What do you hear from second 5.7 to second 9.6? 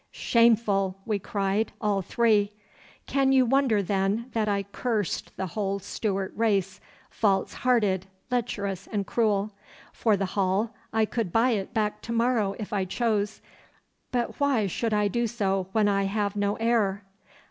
Stuart race, false hearted, lecherous, and cruel?